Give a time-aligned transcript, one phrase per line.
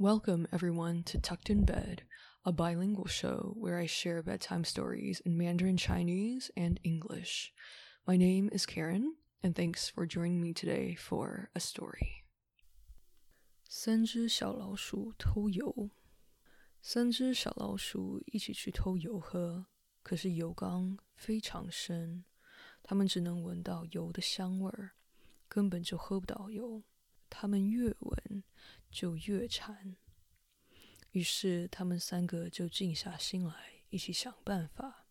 [0.00, 2.02] Welcome, everyone, to Tucked in Bed,
[2.44, 7.52] a bilingual show where I share bedtime stories in Mandarin Chinese and English.
[8.06, 12.24] My name is Karen, and thanks for joining me today for a story.
[13.68, 15.90] 三只小老鼠偷油。
[16.80, 19.66] 三只小老鼠一起去偷油喝，
[20.02, 22.24] 可是油缸非常深，
[22.82, 24.92] 它们只能闻到油的香味儿，
[25.48, 26.84] 根本就喝不到油。
[27.28, 28.44] 它们越闻
[28.89, 29.95] 就越馋，
[31.11, 35.05] 于是他们三个就静下心来，一起想办法。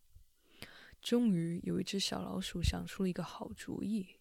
[1.01, 4.19] 终于有一只小老鼠想出了一个好主意，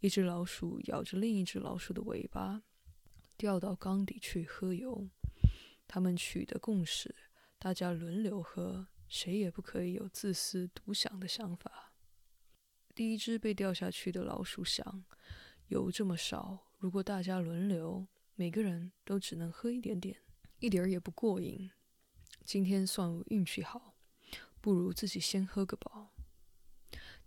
[0.00, 2.62] 一只老鼠咬着另一只老鼠的尾巴，
[3.36, 5.08] 掉到缸底去喝油。
[5.88, 7.14] 他们取得共识，
[7.58, 11.94] 大家轮流喝，谁也不可以有自私独享的想法。
[12.94, 15.04] 第一只被掉下去的老鼠想：
[15.68, 16.74] 油这么少。
[16.78, 18.06] 如果大家轮流，
[18.40, 20.16] 每个人都只能喝一点点，
[20.60, 21.70] 一点儿也不过瘾。
[22.42, 23.94] 今天算我运气好，
[24.62, 26.14] 不如自己先喝个饱。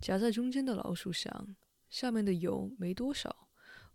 [0.00, 1.54] 夹在中间的老鼠想：
[1.88, 3.48] 下面的油没多少，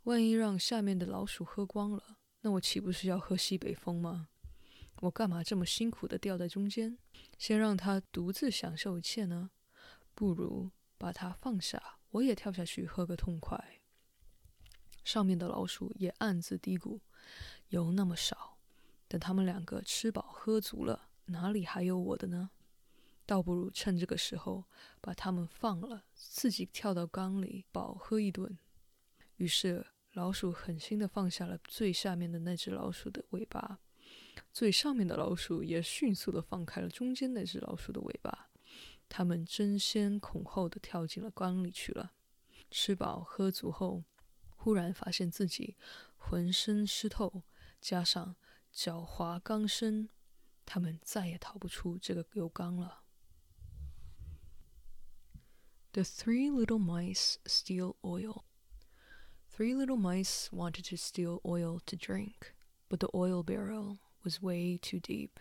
[0.04, 4.30] 万一让下面的老鼠喝光了，那我岂不是要喝西北风吗？
[5.02, 6.98] 我干嘛这么辛苦的吊在中间，
[7.38, 9.52] 先让它独自享受一切呢？
[10.16, 13.82] 不如把它放下，我也跳下去喝个痛快。
[15.04, 17.00] 上面的老鼠也暗自嘀咕
[17.70, 18.58] ：“油那么少，
[19.08, 22.50] 等他们两个吃饱喝足了，哪里还有我的呢？
[23.26, 24.66] 倒不如趁这个时候
[25.00, 28.58] 把它们放了，自己跳到缸里饱喝一顿。”
[29.38, 33.80] 于是老鼠狠心地放下了最下面的那只老鼠的尾巴，
[34.52, 38.50] 最上面的老鼠也迅速地放开了中间那只老鼠的尾巴，
[39.08, 42.14] 它们争先恐后地跳进了缸里去了。
[42.72, 44.04] 吃饱喝足后。
[44.62, 45.78] 忽然发现自己
[46.19, 47.45] 浑身湿透，
[47.81, 48.37] 加上
[48.73, 50.09] 脚滑缸深，
[50.65, 53.05] 他们再也逃不出这个油缸了。
[55.93, 58.45] The three little mice steal oil.
[59.49, 62.55] Three little mice wanted to steal oil to drink,
[62.89, 65.39] but the oil barrel was way too deep.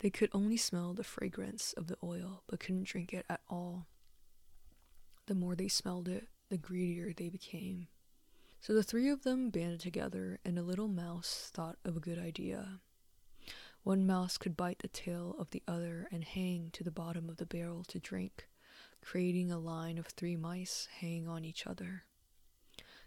[0.00, 3.86] They could only smell the fragrance of the oil, but couldn't drink it at all.
[5.26, 7.86] The more they smelled it, the greedier they became.
[8.65, 12.17] So the three of them banded together, and a little mouse thought of a good
[12.17, 12.79] idea.
[13.83, 17.37] One mouse could bite the tail of the other and hang to the bottom of
[17.37, 18.49] the barrel to drink,
[19.03, 22.05] creating a line of three mice hanging on each other.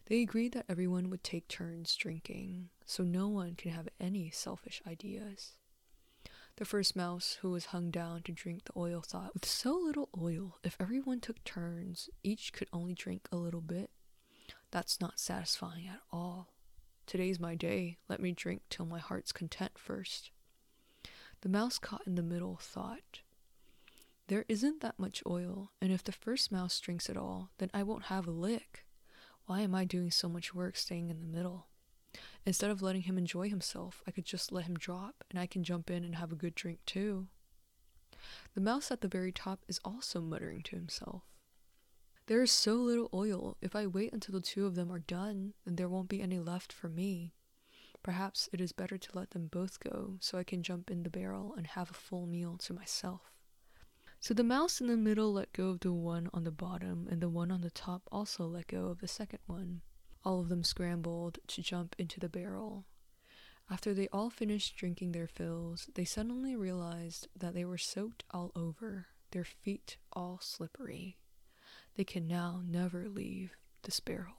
[0.07, 4.81] They agreed that everyone would take turns drinking, so no one can have any selfish
[4.87, 5.57] ideas.
[6.55, 10.09] The first mouse, who was hung down to drink the oil, thought, With so little
[10.17, 13.91] oil, if everyone took turns, each could only drink a little bit,
[14.71, 16.53] that's not satisfying at all.
[17.07, 17.97] Today's my day.
[18.09, 20.31] Let me drink till my heart's content first.
[21.41, 23.21] The mouse caught in the middle thought,
[24.27, 27.83] There isn't that much oil, and if the first mouse drinks it all, then I
[27.83, 28.85] won't have a lick.
[29.47, 31.69] Why am I doing so much work staying in the middle?
[32.45, 35.65] Instead of letting him enjoy himself, I could just let him drop, and I can
[35.65, 37.29] jump in and have a good drink too.
[38.55, 41.23] The mouse at the very top is also muttering to himself.
[42.29, 43.57] There is so little oil.
[43.63, 46.39] If I wait until the two of them are done, then there won't be any
[46.39, 47.33] left for me.
[48.03, 51.09] Perhaps it is better to let them both go so I can jump in the
[51.09, 53.33] barrel and have a full meal to myself.
[54.21, 57.23] So the mouse in the middle let go of the one on the bottom, and
[57.23, 59.81] the one on the top also let go of the second one.
[60.23, 62.85] All of them scrambled to jump into the barrel.
[63.71, 68.53] After they all finished drinking their fills, they suddenly realized that they were soaked all
[68.55, 71.17] over, their feet all slippery.
[71.99, 74.37] They can now never leave the barrel.